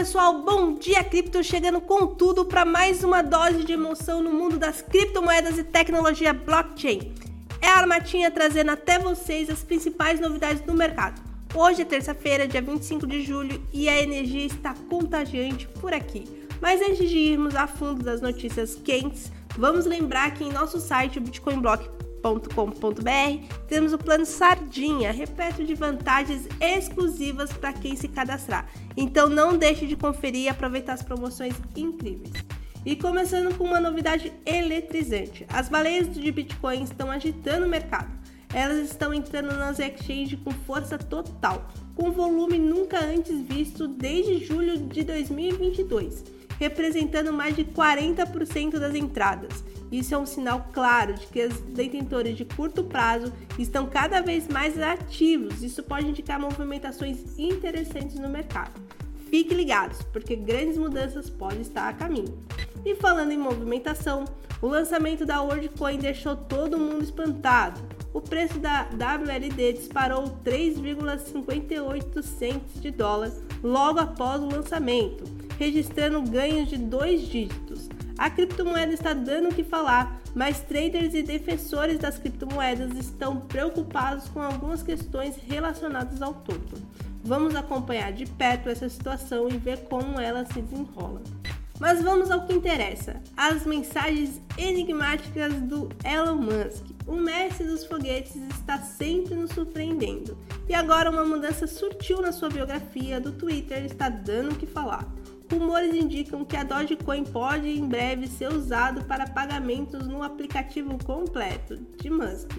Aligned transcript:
pessoal, 0.00 0.42
bom 0.42 0.72
dia 0.72 1.04
cripto 1.04 1.44
chegando 1.44 1.78
com 1.78 2.06
tudo 2.06 2.46
para 2.46 2.64
mais 2.64 3.04
uma 3.04 3.20
dose 3.20 3.64
de 3.64 3.74
emoção 3.74 4.22
no 4.22 4.32
mundo 4.32 4.56
das 4.56 4.80
criptomoedas 4.80 5.58
e 5.58 5.62
tecnologia 5.62 6.32
blockchain. 6.32 7.12
É 7.60 7.68
a 7.68 7.76
Armatinha 7.76 8.30
trazendo 8.30 8.70
até 8.70 8.98
vocês 8.98 9.50
as 9.50 9.62
principais 9.62 10.18
novidades 10.18 10.62
do 10.62 10.72
mercado. 10.72 11.20
Hoje 11.54 11.82
é 11.82 11.84
terça-feira, 11.84 12.48
dia 12.48 12.62
25 12.62 13.06
de 13.06 13.22
julho, 13.22 13.62
e 13.74 13.90
a 13.90 14.02
energia 14.02 14.46
está 14.46 14.72
contagiante 14.88 15.68
por 15.68 15.92
aqui. 15.92 16.24
Mas 16.62 16.80
antes 16.80 17.06
de 17.06 17.18
irmos 17.18 17.54
a 17.54 17.66
fundo 17.66 18.02
das 18.02 18.22
notícias 18.22 18.76
quentes, 18.76 19.30
vamos 19.58 19.84
lembrar 19.84 20.32
que 20.32 20.44
em 20.44 20.50
nosso 20.50 20.80
site, 20.80 21.18
o 21.18 21.22
Bitcoin 22.20 22.40
Block 22.40 22.54
com.br 22.54 23.54
temos 23.66 23.92
o 23.92 23.98
plano 23.98 24.26
Sardinha, 24.26 25.12
repleto 25.12 25.64
de 25.64 25.74
vantagens 25.74 26.46
exclusivas 26.60 27.52
para 27.52 27.72
quem 27.72 27.96
se 27.96 28.08
cadastrar. 28.08 28.68
Então 28.96 29.28
não 29.28 29.56
deixe 29.56 29.86
de 29.86 29.96
conferir 29.96 30.42
e 30.42 30.48
aproveitar 30.48 30.94
as 30.94 31.02
promoções 31.02 31.54
incríveis. 31.76 32.32
E 32.84 32.96
começando 32.96 33.56
com 33.56 33.64
uma 33.64 33.80
novidade 33.80 34.32
eletrizante: 34.44 35.46
as 35.52 35.68
baleias 35.68 36.12
de 36.12 36.30
Bitcoin 36.30 36.82
estão 36.82 37.10
agitando 37.10 37.66
o 37.66 37.68
mercado. 37.68 38.10
Elas 38.52 38.90
estão 38.90 39.14
entrando 39.14 39.54
nas 39.54 39.78
exchanges 39.78 40.38
com 40.42 40.50
força 40.50 40.98
total, 40.98 41.68
com 41.94 42.10
volume 42.10 42.58
nunca 42.58 42.98
antes 42.98 43.40
visto 43.42 43.86
desde 43.86 44.44
julho 44.44 44.76
de 44.76 45.04
2022, 45.04 46.24
representando 46.58 47.32
mais 47.32 47.54
de 47.54 47.64
40% 47.64 48.78
das 48.80 48.96
entradas 48.96 49.69
isso 49.90 50.14
é 50.14 50.18
um 50.18 50.26
sinal 50.26 50.68
claro 50.72 51.14
de 51.14 51.26
que 51.26 51.44
os 51.44 51.58
detentores 51.60 52.36
de 52.36 52.44
curto 52.44 52.84
prazo 52.84 53.32
estão 53.58 53.86
cada 53.86 54.20
vez 54.20 54.46
mais 54.46 54.80
ativos. 54.80 55.62
Isso 55.62 55.82
pode 55.82 56.08
indicar 56.08 56.38
movimentações 56.38 57.38
interessantes 57.38 58.18
no 58.18 58.28
mercado. 58.28 58.80
Fique 59.28 59.54
ligados, 59.54 60.02
porque 60.12 60.34
grandes 60.36 60.76
mudanças 60.76 61.28
podem 61.28 61.60
estar 61.60 61.88
a 61.88 61.92
caminho. 61.92 62.38
E 62.84 62.94
falando 62.94 63.32
em 63.32 63.38
movimentação, 63.38 64.24
o 64.60 64.66
lançamento 64.66 65.24
da 65.24 65.40
WorldCoin 65.40 65.98
deixou 65.98 66.34
todo 66.36 66.78
mundo 66.78 67.02
espantado. 67.02 67.80
O 68.12 68.20
preço 68.20 68.58
da 68.58 68.88
WLD 68.92 69.74
disparou 69.74 70.24
3,58 70.44 72.22
cents 72.22 72.80
de 72.80 72.90
dólar 72.90 73.30
logo 73.62 74.00
após 74.00 74.42
o 74.42 74.48
lançamento, 74.48 75.22
registrando 75.58 76.20
ganhos 76.22 76.68
de 76.68 76.76
dois 76.76 77.22
dígitos. 77.22 77.69
A 78.20 78.28
criptomoeda 78.28 78.92
está 78.92 79.14
dando 79.14 79.48
o 79.48 79.54
que 79.54 79.64
falar, 79.64 80.20
mas 80.34 80.60
traders 80.60 81.14
e 81.14 81.22
defensores 81.22 81.98
das 81.98 82.18
criptomoedas 82.18 82.94
estão 82.98 83.40
preocupados 83.40 84.28
com 84.28 84.42
algumas 84.42 84.82
questões 84.82 85.36
relacionadas 85.48 86.20
ao 86.20 86.34
topo. 86.34 86.76
Vamos 87.24 87.56
acompanhar 87.56 88.12
de 88.12 88.26
perto 88.26 88.68
essa 88.68 88.90
situação 88.90 89.48
e 89.48 89.56
ver 89.56 89.84
como 89.84 90.20
ela 90.20 90.44
se 90.44 90.60
desenrola. 90.60 91.22
Mas 91.78 92.02
vamos 92.02 92.30
ao 92.30 92.46
que 92.46 92.52
interessa: 92.52 93.22
as 93.34 93.64
mensagens 93.64 94.38
enigmáticas 94.58 95.54
do 95.54 95.88
Elon 96.04 96.42
Musk. 96.42 96.84
O 97.06 97.14
mestre 97.14 97.66
dos 97.66 97.86
foguetes 97.86 98.36
está 98.50 98.76
sempre 98.80 99.34
nos 99.34 99.50
surpreendendo. 99.52 100.36
E 100.68 100.74
agora 100.74 101.10
uma 101.10 101.24
mudança 101.24 101.66
sutil 101.66 102.20
na 102.20 102.32
sua 102.32 102.50
biografia 102.50 103.18
do 103.18 103.32
Twitter 103.32 103.82
está 103.86 104.10
dando 104.10 104.52
o 104.52 104.56
que 104.56 104.66
falar. 104.66 105.10
Rumores 105.50 105.94
indicam 105.94 106.44
que 106.44 106.56
a 106.56 106.62
Dogecoin 106.62 107.24
pode 107.24 107.68
em 107.68 107.84
breve 107.86 108.28
ser 108.28 108.52
usado 108.52 109.04
para 109.04 109.26
pagamentos 109.26 110.06
no 110.06 110.22
aplicativo 110.22 110.96
completo 111.04 111.76
de 112.00 112.08
Musk. 112.08 112.50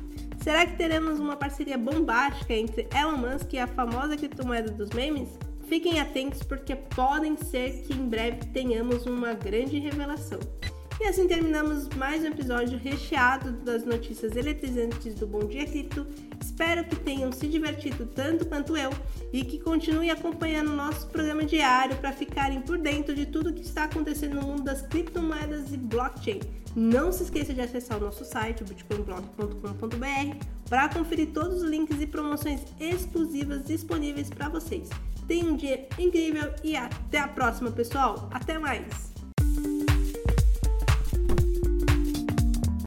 Será 0.44 0.66
que 0.66 0.76
teremos 0.76 1.20
uma 1.20 1.38
parceria 1.38 1.78
bombástica 1.78 2.54
entre 2.54 2.90
Elon 2.94 3.18
Musk 3.18 3.54
e 3.54 3.60
a 3.60 3.68
famosa 3.68 4.18
criptomoeda 4.18 4.72
dos 4.72 4.90
memes? 4.90 5.30
Fiquem 5.68 6.02
atentos 6.02 6.44
porque 6.44 6.76
podem 6.76 7.38
ser 7.38 7.84
que 7.84 7.94
em 7.94 8.10
breve 8.10 8.46
tenhamos 8.48 9.06
uma 9.06 9.34
grande 9.34 9.80
revelação. 9.80 10.40
E 11.02 11.08
assim 11.08 11.28
terminamos 11.28 11.90
mais 11.98 12.22
um 12.22 12.28
episódio 12.28 12.78
recheado 12.78 13.52
das 13.52 13.84
notícias 13.84 14.36
eletrizantes 14.36 15.16
do 15.16 15.26
Bom 15.26 15.48
Dia 15.48 15.66
Cripto. 15.66 16.06
Espero 16.40 16.84
que 16.84 16.96
tenham 16.96 17.32
se 17.32 17.48
divertido 17.48 18.06
tanto 18.06 18.46
quanto 18.46 18.78
eu 18.78 18.92
e 19.34 19.44
que 19.44 19.58
continuem 19.58 20.12
acompanhando 20.12 20.70
nosso 20.70 21.08
programa 21.08 21.44
diário 21.44 21.98
para 21.98 22.12
ficarem 22.12 22.62
por 22.62 22.78
dentro 22.78 23.16
de 23.16 23.26
tudo 23.26 23.52
que 23.52 23.64
está 23.64 23.86
acontecendo 23.86 24.36
no 24.36 24.44
mundo 24.44 24.62
das 24.62 24.84
criptomoedas 24.84 25.74
e 25.74 25.78
blockchain. 25.78 26.40
Não 26.76 27.12
se 27.12 27.24
esqueça 27.24 27.52
de 27.52 27.62
acessar 27.62 27.98
o 27.98 28.02
nosso 28.02 28.24
site, 28.24 28.64
bitcoinblock.com.br, 28.64 30.46
para 30.70 30.88
conferir 30.88 31.30
todos 31.34 31.64
os 31.64 31.68
links 31.68 32.00
e 32.00 32.06
promoções 32.06 32.62
exclusivas 32.80 33.64
disponíveis 33.64 34.30
para 34.30 34.50
vocês. 34.50 34.88
Tenha 35.28 35.52
um 35.52 35.56
dia 35.56 35.88
incrível 35.98 36.54
e 36.64 36.78
até 36.78 37.18
a 37.18 37.28
próxima, 37.28 37.72
pessoal. 37.72 38.30
Até 38.32 38.60
mais! 38.60 39.21